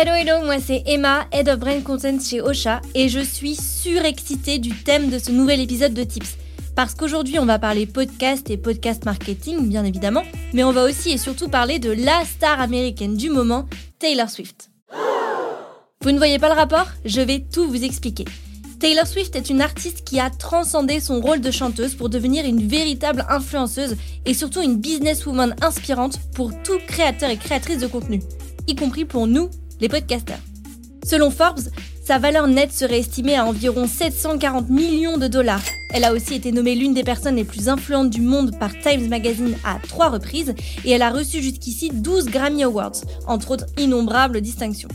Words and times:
Hello 0.00 0.12
hello, 0.12 0.44
moi 0.44 0.60
c'est 0.60 0.84
Emma, 0.86 1.26
Head 1.32 1.48
of 1.48 1.58
Brain 1.58 1.80
Content 1.80 2.20
chez 2.20 2.40
Ocha 2.40 2.80
et 2.94 3.08
je 3.08 3.18
suis 3.18 3.56
surexcitée 3.56 4.60
du 4.60 4.70
thème 4.70 5.10
de 5.10 5.18
ce 5.18 5.32
nouvel 5.32 5.60
épisode 5.60 5.92
de 5.92 6.04
Tips. 6.04 6.36
Parce 6.76 6.94
qu'aujourd'hui 6.94 7.40
on 7.40 7.46
va 7.46 7.58
parler 7.58 7.84
podcast 7.84 8.48
et 8.48 8.56
podcast 8.56 9.04
marketing 9.06 9.68
bien 9.68 9.84
évidemment, 9.84 10.22
mais 10.52 10.62
on 10.62 10.70
va 10.70 10.84
aussi 10.84 11.10
et 11.10 11.18
surtout 11.18 11.48
parler 11.48 11.80
de 11.80 11.90
la 11.90 12.24
star 12.24 12.60
américaine 12.60 13.16
du 13.16 13.28
moment, 13.28 13.66
Taylor 13.98 14.30
Swift. 14.30 14.70
Vous 16.02 16.12
ne 16.12 16.18
voyez 16.18 16.38
pas 16.38 16.48
le 16.48 16.60
rapport? 16.60 16.86
Je 17.04 17.20
vais 17.20 17.44
tout 17.52 17.66
vous 17.66 17.82
expliquer. 17.82 18.24
Taylor 18.78 19.04
Swift 19.04 19.34
est 19.34 19.50
une 19.50 19.60
artiste 19.60 20.04
qui 20.04 20.20
a 20.20 20.30
transcendé 20.30 21.00
son 21.00 21.20
rôle 21.20 21.40
de 21.40 21.50
chanteuse 21.50 21.96
pour 21.96 22.08
devenir 22.08 22.46
une 22.46 22.68
véritable 22.68 23.26
influenceuse 23.28 23.96
et 24.26 24.34
surtout 24.34 24.62
une 24.62 24.76
businesswoman 24.76 25.56
inspirante 25.60 26.20
pour 26.36 26.52
tout 26.62 26.78
créateur 26.86 27.30
et 27.30 27.36
créatrice 27.36 27.80
de 27.80 27.88
contenu, 27.88 28.22
y 28.68 28.76
compris 28.76 29.04
pour 29.04 29.26
nous, 29.26 29.50
les 29.80 29.88
podcasters. 29.88 30.40
Selon 31.04 31.30
Forbes, 31.30 31.68
sa 32.04 32.18
valeur 32.18 32.46
nette 32.46 32.72
serait 32.72 33.00
estimée 33.00 33.36
à 33.36 33.44
environ 33.44 33.86
740 33.86 34.70
millions 34.70 35.18
de 35.18 35.26
dollars. 35.26 35.62
Elle 35.92 36.04
a 36.04 36.12
aussi 36.12 36.34
été 36.34 36.52
nommée 36.52 36.74
l'une 36.74 36.94
des 36.94 37.04
personnes 37.04 37.36
les 37.36 37.44
plus 37.44 37.68
influentes 37.68 38.10
du 38.10 38.20
monde 38.20 38.58
par 38.58 38.70
Times 38.78 39.08
Magazine 39.08 39.56
à 39.64 39.78
trois 39.86 40.08
reprises 40.08 40.54
et 40.84 40.90
elle 40.90 41.02
a 41.02 41.10
reçu 41.10 41.42
jusqu'ici 41.42 41.90
12 41.92 42.26
Grammy 42.26 42.64
Awards, 42.64 43.00
entre 43.26 43.50
autres 43.52 43.66
innombrables 43.78 44.40
distinctions. 44.40 44.88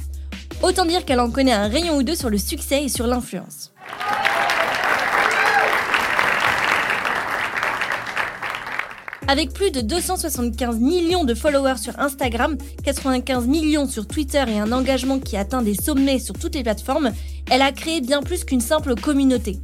Autant 0.61 0.85
dire 0.85 1.05
qu'elle 1.05 1.19
en 1.19 1.29
connaît 1.29 1.51
un 1.51 1.67
rayon 1.67 1.97
ou 1.97 2.03
deux 2.03 2.15
sur 2.15 2.29
le 2.29 2.37
succès 2.37 2.85
et 2.85 2.89
sur 2.89 3.05
l'influence. 3.05 3.71
Avec 9.27 9.53
plus 9.53 9.71
de 9.71 9.79
275 9.81 10.79
millions 10.79 11.23
de 11.23 11.33
followers 11.33 11.77
sur 11.77 11.97
Instagram, 11.99 12.57
95 12.83 13.47
millions 13.47 13.87
sur 13.87 14.05
Twitter 14.05 14.43
et 14.47 14.59
un 14.59 14.71
engagement 14.71 15.19
qui 15.19 15.37
atteint 15.37 15.61
des 15.61 15.75
sommets 15.75 16.19
sur 16.19 16.37
toutes 16.37 16.55
les 16.55 16.63
plateformes, 16.63 17.11
elle 17.49 17.61
a 17.61 17.71
créé 17.71 18.01
bien 18.01 18.21
plus 18.21 18.43
qu'une 18.43 18.61
simple 18.61 18.95
communauté. 18.95 19.59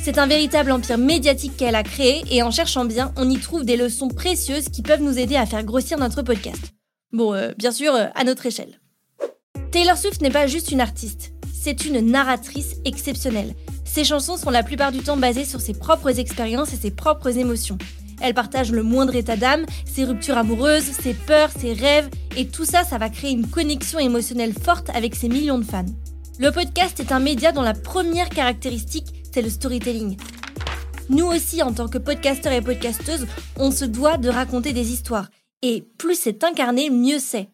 C'est 0.00 0.18
un 0.18 0.26
véritable 0.26 0.70
empire 0.70 0.96
médiatique 0.96 1.56
qu'elle 1.56 1.74
a 1.74 1.82
créé 1.82 2.22
et 2.30 2.42
en 2.42 2.50
cherchant 2.50 2.84
bien, 2.84 3.12
on 3.16 3.28
y 3.28 3.38
trouve 3.38 3.64
des 3.64 3.76
leçons 3.76 4.08
précieuses 4.08 4.68
qui 4.68 4.82
peuvent 4.82 5.02
nous 5.02 5.18
aider 5.18 5.36
à 5.36 5.44
faire 5.44 5.64
grossir 5.64 5.98
notre 5.98 6.22
podcast. 6.22 6.72
Bon, 7.12 7.34
euh, 7.34 7.52
bien 7.58 7.72
sûr, 7.72 7.92
euh, 7.94 8.06
à 8.14 8.22
notre 8.24 8.46
échelle. 8.46 8.80
Taylor 9.72 9.98
Swift 9.98 10.22
n'est 10.22 10.30
pas 10.30 10.46
juste 10.46 10.70
une 10.70 10.80
artiste, 10.80 11.32
c'est 11.52 11.84
une 11.84 12.00
narratrice 12.00 12.76
exceptionnelle. 12.84 13.54
Ses 13.84 14.04
chansons 14.04 14.36
sont 14.36 14.50
la 14.50 14.62
plupart 14.62 14.92
du 14.92 15.00
temps 15.00 15.16
basées 15.16 15.44
sur 15.44 15.60
ses 15.60 15.74
propres 15.74 16.18
expériences 16.20 16.72
et 16.72 16.76
ses 16.76 16.92
propres 16.92 17.36
émotions. 17.36 17.76
Elle 18.20 18.34
partage 18.34 18.72
le 18.72 18.82
moindre 18.82 19.16
état 19.16 19.36
d'âme, 19.36 19.64
ses 19.84 20.04
ruptures 20.04 20.36
amoureuses, 20.36 20.84
ses 20.84 21.14
peurs, 21.14 21.50
ses 21.50 21.72
rêves, 21.72 22.10
et 22.36 22.46
tout 22.46 22.64
ça, 22.64 22.84
ça 22.84 22.98
va 22.98 23.08
créer 23.08 23.30
une 23.30 23.46
connexion 23.46 23.98
émotionnelle 23.98 24.54
forte 24.54 24.90
avec 24.94 25.14
ses 25.14 25.28
millions 25.28 25.58
de 25.58 25.64
fans. 25.64 25.86
Le 26.38 26.50
podcast 26.50 27.00
est 27.00 27.12
un 27.12 27.20
média 27.20 27.52
dont 27.52 27.62
la 27.62 27.74
première 27.74 28.28
caractéristique, 28.28 29.12
c'est 29.32 29.42
le 29.42 29.50
storytelling. 29.50 30.16
Nous 31.08 31.26
aussi, 31.26 31.62
en 31.62 31.72
tant 31.72 31.88
que 31.88 31.98
podcasteurs 31.98 32.52
et 32.52 32.62
podcasteuses, 32.62 33.26
on 33.56 33.70
se 33.70 33.84
doit 33.84 34.16
de 34.16 34.28
raconter 34.28 34.72
des 34.72 34.92
histoires. 34.92 35.28
Et 35.62 35.84
plus 35.98 36.14
c'est 36.14 36.44
incarné, 36.44 36.88
mieux 36.88 37.18
c'est. 37.18 37.48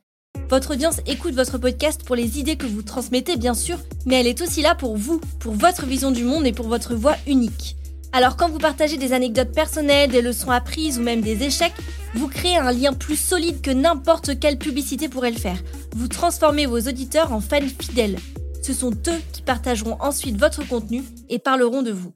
Votre 0.49 0.75
audience 0.75 1.01
écoute 1.07 1.35
votre 1.35 1.59
podcast 1.59 2.05
pour 2.05 2.15
les 2.15 2.39
idées 2.39 2.57
que 2.57 2.67
vous 2.67 2.83
transmettez, 2.83 3.37
bien 3.37 3.55
sûr, 3.55 3.79
mais 4.05 4.21
elle 4.21 4.29
est 4.29 4.43
aussi 4.43 4.63
là 4.63 4.75
pour 4.75 4.97
vous, 4.97 5.21
pour 5.41 5.55
votre 5.55 5.87
vision 5.87 6.13
du 6.13 6.23
monde 6.23 6.47
et 6.47 6.53
pour 6.53 6.69
votre 6.69 6.95
voix 6.95 7.17
unique. 7.27 7.77
Alors 8.17 8.39
quand 8.39 8.49
vous 8.49 8.57
partagez 8.57 8.97
des 8.97 9.13
anecdotes 9.13 9.53
personnelles, 9.53 10.11
des 10.11 10.23
leçons 10.23 10.51
apprises 10.51 10.99
ou 10.99 11.03
même 11.03 11.21
des 11.21 11.43
échecs, 11.43 11.75
vous 12.15 12.29
créez 12.29 12.57
un 12.57 12.73
lien 12.73 12.95
plus 12.95 13.15
solide 13.15 13.61
que 13.61 13.71
n'importe 13.71 14.41
quelle 14.41 14.57
publicité 14.57 15.11
pourrait 15.11 15.33
le 15.33 15.37
faire. 15.37 15.59
Vous 15.95 16.09
transformez 16.09 16.65
vos 16.65 16.81
auditeurs 16.81 17.35
en 17.35 17.43
fans 17.43 17.61
fidèles. 17.79 18.17
Ce 18.63 18.73
sont 18.73 18.93
eux 18.93 19.21
qui 19.35 19.43
partageront 19.43 19.99
ensuite 20.01 20.39
votre 20.39 20.67
contenu 20.67 21.05
et 21.29 21.39
parleront 21.39 21.83
de 21.83 21.93
vous. 21.93 22.15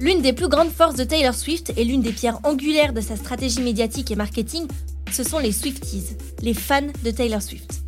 L'une 0.00 0.20
des 0.20 0.34
plus 0.34 0.48
grandes 0.48 0.70
forces 0.70 0.96
de 0.96 1.04
Taylor 1.04 1.34
Swift 1.34 1.72
et 1.78 1.84
l'une 1.84 2.02
des 2.02 2.12
pierres 2.12 2.40
angulaires 2.42 2.92
de 2.92 3.00
sa 3.00 3.16
stratégie 3.16 3.62
médiatique 3.62 4.10
et 4.10 4.16
marketing, 4.16 4.66
ce 5.10 5.24
sont 5.24 5.38
les 5.38 5.52
Swifties, 5.52 6.14
les 6.42 6.52
fans 6.52 6.92
de 7.02 7.10
Taylor 7.10 7.40
Swift. 7.40 7.80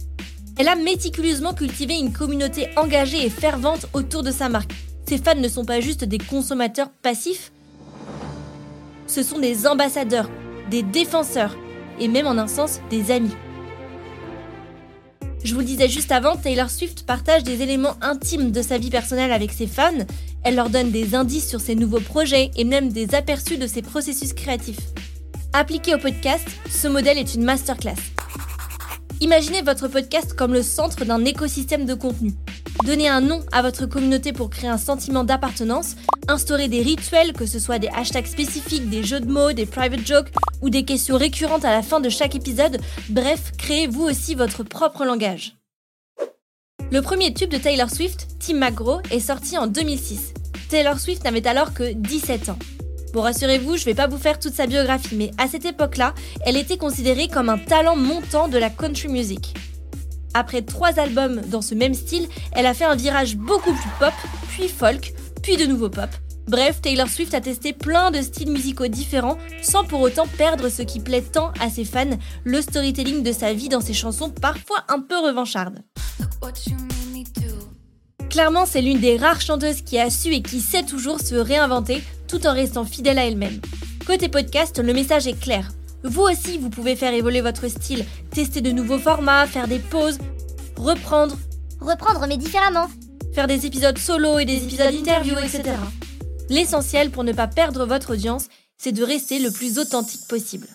Elle 0.56 0.68
a 0.68 0.76
méticuleusement 0.76 1.52
cultivé 1.52 1.98
une 1.98 2.14
communauté 2.14 2.70
engagée 2.78 3.22
et 3.22 3.30
fervente 3.30 3.86
autour 3.92 4.22
de 4.22 4.30
sa 4.30 4.48
marque, 4.48 4.72
ces 5.10 5.18
fans 5.18 5.34
ne 5.34 5.48
sont 5.48 5.64
pas 5.64 5.80
juste 5.80 6.04
des 6.04 6.18
consommateurs 6.18 6.88
passifs, 7.02 7.50
ce 9.08 9.24
sont 9.24 9.40
des 9.40 9.66
ambassadeurs, 9.66 10.30
des 10.70 10.84
défenseurs, 10.84 11.56
et 11.98 12.06
même 12.06 12.28
en 12.28 12.38
un 12.38 12.46
sens 12.46 12.78
des 12.90 13.10
amis. 13.10 13.34
Je 15.42 15.52
vous 15.52 15.58
le 15.58 15.66
disais 15.66 15.88
juste 15.88 16.12
avant, 16.12 16.36
Taylor 16.36 16.70
Swift 16.70 17.06
partage 17.06 17.42
des 17.42 17.60
éléments 17.60 17.96
intimes 18.02 18.52
de 18.52 18.62
sa 18.62 18.78
vie 18.78 18.90
personnelle 18.90 19.32
avec 19.32 19.50
ses 19.50 19.66
fans, 19.66 20.06
elle 20.44 20.54
leur 20.54 20.70
donne 20.70 20.92
des 20.92 21.16
indices 21.16 21.48
sur 21.48 21.60
ses 21.60 21.74
nouveaux 21.74 21.98
projets 21.98 22.52
et 22.54 22.62
même 22.62 22.92
des 22.92 23.12
aperçus 23.16 23.58
de 23.58 23.66
ses 23.66 23.82
processus 23.82 24.32
créatifs. 24.32 24.78
Appliqué 25.52 25.92
au 25.92 25.98
podcast, 25.98 26.46
ce 26.70 26.86
modèle 26.86 27.18
est 27.18 27.34
une 27.34 27.42
masterclass. 27.42 27.98
Imaginez 29.20 29.62
votre 29.62 29.88
podcast 29.88 30.34
comme 30.34 30.52
le 30.52 30.62
centre 30.62 31.04
d'un 31.04 31.24
écosystème 31.24 31.84
de 31.84 31.94
contenu. 31.94 32.32
Donnez 32.84 33.08
un 33.08 33.20
nom 33.20 33.44
à 33.52 33.60
votre 33.60 33.84
communauté 33.84 34.32
pour 34.32 34.48
créer 34.48 34.70
un 34.70 34.78
sentiment 34.78 35.22
d'appartenance, 35.22 35.96
instaurer 36.28 36.68
des 36.68 36.80
rituels, 36.80 37.34
que 37.34 37.44
ce 37.44 37.58
soit 37.58 37.78
des 37.78 37.88
hashtags 37.88 38.26
spécifiques, 38.26 38.88
des 38.88 39.02
jeux 39.02 39.20
de 39.20 39.30
mots, 39.30 39.52
des 39.52 39.66
private 39.66 40.06
jokes 40.06 40.32
ou 40.62 40.70
des 40.70 40.84
questions 40.84 41.18
récurrentes 41.18 41.64
à 41.66 41.72
la 41.72 41.82
fin 41.82 42.00
de 42.00 42.08
chaque 42.08 42.34
épisode, 42.34 42.80
bref, 43.10 43.52
créez 43.58 43.86
vous 43.86 44.04
aussi 44.04 44.34
votre 44.34 44.62
propre 44.62 45.04
langage. 45.04 45.56
Le 46.90 47.02
premier 47.02 47.34
tube 47.34 47.50
de 47.50 47.58
Taylor 47.58 47.90
Swift, 47.90 48.28
Tim 48.40 48.56
McGraw, 48.56 49.02
est 49.10 49.20
sorti 49.20 49.58
en 49.58 49.66
2006. 49.66 50.32
Taylor 50.70 50.98
Swift 50.98 51.24
n'avait 51.24 51.46
alors 51.46 51.74
que 51.74 51.92
17 51.92 52.48
ans. 52.48 52.58
Bon, 53.12 53.20
rassurez-vous, 53.20 53.76
je 53.76 53.84
vais 53.84 53.94
pas 53.94 54.06
vous 54.06 54.18
faire 54.18 54.38
toute 54.38 54.54
sa 54.54 54.66
biographie, 54.66 55.16
mais 55.16 55.32
à 55.36 55.48
cette 55.48 55.66
époque-là, 55.66 56.14
elle 56.46 56.56
était 56.56 56.78
considérée 56.78 57.28
comme 57.28 57.48
un 57.48 57.58
talent 57.58 57.96
montant 57.96 58.48
de 58.48 58.56
la 58.56 58.70
country 58.70 59.08
music. 59.08 59.54
Après 60.34 60.62
trois 60.62 60.98
albums 60.98 61.40
dans 61.48 61.62
ce 61.62 61.74
même 61.74 61.94
style, 61.94 62.28
elle 62.52 62.66
a 62.66 62.74
fait 62.74 62.84
un 62.84 62.96
virage 62.96 63.36
beaucoup 63.36 63.72
plus 63.72 63.90
pop, 63.98 64.14
puis 64.48 64.68
folk, 64.68 65.12
puis 65.42 65.56
de 65.56 65.66
nouveau 65.66 65.88
pop. 65.88 66.10
Bref, 66.48 66.80
Taylor 66.82 67.08
Swift 67.08 67.32
a 67.34 67.40
testé 67.40 67.72
plein 67.72 68.10
de 68.10 68.20
styles 68.20 68.50
musicaux 68.50 68.88
différents 68.88 69.38
sans 69.62 69.84
pour 69.84 70.00
autant 70.00 70.26
perdre 70.26 70.68
ce 70.68 70.82
qui 70.82 70.98
plaît 70.98 71.22
tant 71.22 71.52
à 71.60 71.70
ses 71.70 71.84
fans, 71.84 72.18
le 72.44 72.60
storytelling 72.60 73.22
de 73.22 73.30
sa 73.32 73.52
vie 73.52 73.68
dans 73.68 73.80
ses 73.80 73.94
chansons 73.94 74.30
parfois 74.30 74.84
un 74.88 75.00
peu 75.00 75.18
revanchardes. 75.18 75.78
Clairement, 78.30 78.66
c'est 78.66 78.80
l'une 78.82 79.00
des 79.00 79.16
rares 79.16 79.40
chanteuses 79.40 79.82
qui 79.82 79.98
a 79.98 80.10
su 80.10 80.32
et 80.32 80.42
qui 80.42 80.60
sait 80.60 80.84
toujours 80.84 81.20
se 81.20 81.34
réinventer 81.34 82.02
tout 82.28 82.46
en 82.46 82.52
restant 82.52 82.84
fidèle 82.84 83.18
à 83.18 83.26
elle-même. 83.26 83.60
Côté 84.06 84.28
podcast, 84.28 84.80
le 84.80 84.92
message 84.92 85.26
est 85.26 85.38
clair. 85.38 85.70
Vous 86.02 86.22
aussi, 86.22 86.58
vous 86.58 86.70
pouvez 86.70 86.96
faire 86.96 87.12
évoluer 87.12 87.42
votre 87.42 87.68
style, 87.68 88.06
tester 88.30 88.60
de 88.60 88.70
nouveaux 88.70 88.98
formats, 88.98 89.46
faire 89.46 89.68
des 89.68 89.78
pauses, 89.78 90.18
reprendre. 90.76 91.36
Reprendre 91.80 92.26
mais 92.26 92.36
différemment. 92.36 92.88
Faire 93.34 93.46
des 93.46 93.66
épisodes 93.66 93.98
solo 93.98 94.38
et 94.38 94.44
des 94.44 94.64
épisodes 94.64 94.94
interview, 94.94 95.36
etc. 95.38 95.62
L'essentiel 96.48 97.10
pour 97.10 97.24
ne 97.24 97.32
pas 97.32 97.46
perdre 97.46 97.84
votre 97.84 98.14
audience, 98.14 98.48
c'est 98.76 98.92
de 98.92 99.04
rester 99.04 99.38
le 99.38 99.50
plus 99.50 99.78
authentique 99.78 100.26
possible. 100.26 100.66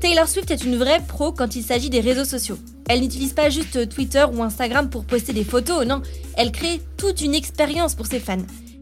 Taylor 0.00 0.28
Swift 0.28 0.50
est 0.52 0.64
une 0.64 0.76
vraie 0.76 1.02
pro 1.06 1.32
quand 1.32 1.56
il 1.56 1.64
s'agit 1.64 1.90
des 1.90 2.00
réseaux 2.00 2.24
sociaux. 2.24 2.58
Elle 2.88 3.00
n'utilise 3.00 3.32
pas 3.32 3.50
juste 3.50 3.88
Twitter 3.88 4.24
ou 4.32 4.42
Instagram 4.44 4.90
pour 4.90 5.04
poster 5.04 5.32
des 5.32 5.44
photos, 5.44 5.84
non, 5.84 6.02
elle 6.36 6.52
crée 6.52 6.80
toute 6.96 7.20
une 7.20 7.34
expérience 7.34 7.96
pour 7.96 8.06
ses 8.06 8.20
fans. 8.20 8.38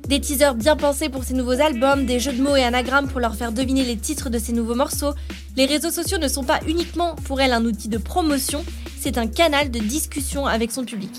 Des 0.08 0.20
teasers 0.20 0.54
bien 0.54 0.76
pensés 0.76 1.08
pour 1.08 1.24
ses 1.24 1.34
nouveaux 1.34 1.60
albums, 1.60 2.06
des 2.06 2.20
jeux 2.20 2.32
de 2.32 2.40
mots 2.40 2.54
et 2.54 2.62
anagrammes 2.62 3.08
pour 3.08 3.18
leur 3.18 3.34
faire 3.34 3.50
deviner 3.50 3.82
les 3.82 3.96
titres 3.96 4.30
de 4.30 4.38
ses 4.38 4.52
nouveaux 4.52 4.76
morceaux. 4.76 5.14
Les 5.56 5.66
réseaux 5.66 5.90
sociaux 5.90 6.18
ne 6.18 6.28
sont 6.28 6.44
pas 6.44 6.60
uniquement 6.68 7.16
pour 7.24 7.40
elle 7.40 7.52
un 7.52 7.64
outil 7.64 7.88
de 7.88 7.98
promotion, 7.98 8.64
c'est 9.00 9.18
un 9.18 9.26
canal 9.26 9.68
de 9.72 9.80
discussion 9.80 10.46
avec 10.46 10.70
son 10.70 10.84
public. 10.84 11.10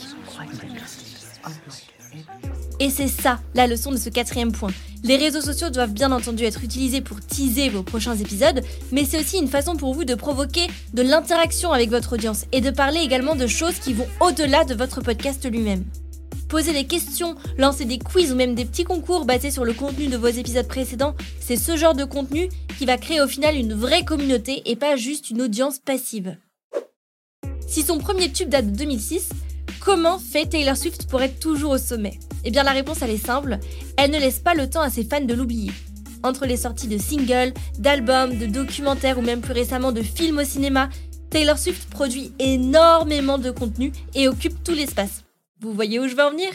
Et 2.80 2.89
c'est 2.89 3.10
ça 3.10 3.39
la 3.56 3.68
leçon 3.68 3.92
de 3.92 3.98
ce 3.98 4.10
quatrième 4.10 4.54
point. 4.54 4.72
Les 5.04 5.18
réseaux 5.18 5.42
sociaux 5.42 5.69
doivent 5.69 5.94
bien 5.94 6.13
entendu 6.13 6.45
être 6.45 6.63
utilisés 6.63 7.01
pour 7.01 7.19
teaser 7.19 7.68
vos 7.68 7.83
prochains 7.83 8.16
épisodes, 8.16 8.63
mais 8.94 9.04
c'est 9.04 9.19
aussi 9.19 9.38
une 9.38 9.50
façon 9.50 9.75
pour 9.75 9.94
vous 9.94 10.06
de 10.06 10.16
provoquer 10.16 10.68
de 10.94 11.01
l'interaction 11.01 11.74
avec 11.74 11.90
votre 11.90 12.13
audience 12.13 12.45
et 12.54 12.62
de 12.62 12.72
parler 12.72 13.01
également 13.01 13.36
de 13.36 13.48
choses 13.48 13.80
qui 13.80 13.94
vont 13.94 14.07
au-delà 14.22 14.63
de 14.63 14.75
votre 14.75 15.01
podcast 15.01 15.45
lui-même. 15.50 15.83
Poser 16.50 16.72
des 16.72 16.86
questions, 16.86 17.36
lancer 17.58 17.84
des 17.84 18.00
quiz 18.00 18.32
ou 18.32 18.36
même 18.36 18.56
des 18.56 18.64
petits 18.64 18.86
concours 18.86 19.26
basés 19.26 19.52
sur 19.52 19.66
le 19.66 19.74
contenu 19.74 20.08
de 20.08 20.16
vos 20.16 20.28
épisodes 20.28 20.68
précédents, 20.68 21.14
c'est 21.42 21.58
ce 21.58 21.76
genre 21.76 21.94
de 21.94 22.06
contenu 22.06 22.50
qui 22.78 22.86
va 22.86 22.98
créer 22.98 23.20
au 23.20 23.28
final 23.28 23.56
une 23.56 23.74
vraie 23.74 24.06
communauté 24.06 24.62
et 24.66 24.78
pas 24.78 24.96
juste 24.96 25.30
une 25.30 25.42
audience 25.42 25.80
passive. 25.80 26.38
Si 27.68 27.84
son 27.84 27.98
premier 27.98 28.32
tube 28.32 28.48
date 28.48 28.72
de 28.72 28.78
2006, 28.78 29.30
comment 29.82 30.20
fait 30.20 30.46
Taylor 30.46 30.78
Swift 30.78 31.10
pour 31.10 31.22
être 31.22 31.40
toujours 31.40 31.72
au 31.72 31.78
sommet? 31.78 32.18
Eh 32.46 32.52
bien 32.52 32.64
la 32.64 32.72
réponse 32.72 33.02
elle 33.02 33.12
est 33.12 33.18
simple, 33.18 33.60
elle 33.98 34.12
ne 34.12 34.20
laisse 34.20 34.40
pas 34.40 34.54
le 34.54 34.70
temps 34.70 34.82
à 34.82 34.90
ses 34.90 35.04
fans 35.04 35.20
de 35.20 35.34
l'oublier. 35.34 35.72
Entre 36.24 36.46
les 36.46 36.58
sorties 36.58 36.88
de 36.88 36.98
singles, 36.98 37.54
d'albums, 37.78 38.38
de 38.38 38.46
documentaires 38.46 39.20
ou 39.20 39.22
même 39.22 39.42
plus 39.42 39.54
récemment 39.54 39.92
de 39.92 40.02
films 40.02 40.38
au 40.38 40.46
cinéma, 40.46 40.88
Taylor 41.30 41.58
Swift 41.58 41.90
produit 41.90 42.32
énormément 42.40 43.38
de 43.38 43.52
contenu 43.52 43.92
et 44.16 44.30
occupe 44.30 44.64
tout 44.64 44.74
l'espace. 44.74 45.27
Vous 45.59 45.74
voyez 45.74 46.00
où 46.00 46.07
je 46.07 46.13
veux 46.13 46.24
en 46.24 46.30
venir? 46.30 46.50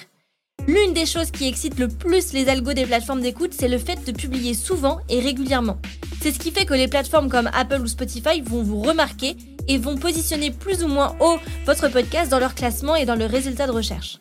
L'une 0.68 0.92
des 0.92 1.06
choses 1.06 1.32
qui 1.32 1.48
excite 1.48 1.80
le 1.80 1.88
plus 1.88 2.32
les 2.32 2.48
algos 2.48 2.72
des 2.72 2.86
plateformes 2.86 3.20
d'écoute, 3.20 3.52
c'est 3.52 3.66
le 3.66 3.78
fait 3.78 4.04
de 4.06 4.12
publier 4.12 4.54
souvent 4.54 5.00
et 5.08 5.18
régulièrement. 5.18 5.78
C'est 6.20 6.30
ce 6.30 6.38
qui 6.38 6.52
fait 6.52 6.66
que 6.66 6.74
les 6.74 6.86
plateformes 6.86 7.28
comme 7.28 7.50
Apple 7.52 7.80
ou 7.80 7.88
Spotify 7.88 8.40
vont 8.40 8.62
vous 8.62 8.80
remarquer 8.80 9.36
et 9.66 9.76
vont 9.76 9.96
positionner 9.96 10.52
plus 10.52 10.84
ou 10.84 10.86
moins 10.86 11.16
haut 11.18 11.38
votre 11.66 11.88
podcast 11.88 12.30
dans 12.30 12.38
leur 12.38 12.54
classement 12.54 12.94
et 12.94 13.04
dans 13.04 13.16
le 13.16 13.26
résultat 13.26 13.66
de 13.66 13.72
recherche. 13.72 14.20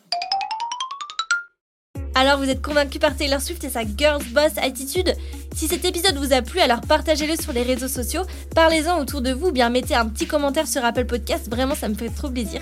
Alors 2.16 2.38
vous 2.38 2.50
êtes 2.50 2.60
convaincu 2.60 2.98
par 2.98 3.16
Taylor 3.16 3.40
Swift 3.40 3.62
et 3.62 3.70
sa 3.70 3.84
girls 3.84 4.24
boss 4.32 4.52
attitude? 4.56 5.14
Si 5.54 5.68
cet 5.68 5.84
épisode 5.84 6.16
vous 6.16 6.32
a 6.32 6.42
plu, 6.42 6.58
alors 6.58 6.80
partagez-le 6.80 7.36
sur 7.40 7.52
les 7.52 7.62
réseaux 7.62 7.86
sociaux, 7.86 8.22
parlez-en 8.56 9.00
autour 9.00 9.22
de 9.22 9.30
vous, 9.30 9.52
bien 9.52 9.70
mettez 9.70 9.94
un 9.94 10.08
petit 10.08 10.26
commentaire 10.26 10.66
sur 10.66 10.84
Apple 10.84 11.06
Podcast, 11.06 11.48
vraiment 11.48 11.76
ça 11.76 11.88
me 11.88 11.94
fait 11.94 12.10
trop 12.10 12.30
plaisir. 12.30 12.60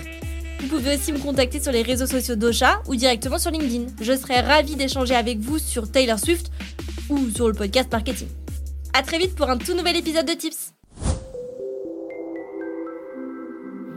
Vous 0.61 0.67
pouvez 0.67 0.95
aussi 0.95 1.11
me 1.11 1.17
contacter 1.17 1.59
sur 1.59 1.71
les 1.71 1.81
réseaux 1.81 2.05
sociaux 2.05 2.35
d'Ocha 2.35 2.83
ou 2.87 2.95
directement 2.95 3.39
sur 3.39 3.49
LinkedIn. 3.49 3.87
Je 3.99 4.15
serai 4.15 4.41
ravie 4.41 4.75
d'échanger 4.75 5.15
avec 5.15 5.39
vous 5.39 5.57
sur 5.57 5.91
Taylor 5.91 6.19
Swift 6.19 6.51
ou 7.09 7.29
sur 7.31 7.47
le 7.47 7.55
podcast 7.55 7.91
marketing. 7.91 8.27
A 8.93 9.01
très 9.01 9.17
vite 9.17 9.35
pour 9.35 9.49
un 9.49 9.57
tout 9.57 9.73
nouvel 9.73 9.95
épisode 9.95 10.27
de 10.27 10.33
Tips. 10.33 10.73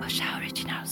Ocha 0.00 0.24
Originals. 0.38 0.88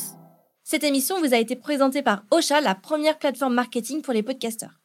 Cette 0.63 0.85
émission 0.85 1.19
vous 1.21 1.33
a 1.33 1.39
été 1.39 1.57
présentée 1.57 2.03
par 2.03 2.25
Ocha, 2.31 2.61
la 2.61 2.75
première 2.75 3.19
plateforme 3.19 3.55
marketing 3.55 4.03
pour 4.03 4.13
les 4.13 4.23
podcasteurs. 4.23 4.82